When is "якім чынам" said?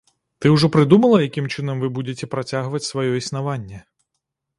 1.27-1.83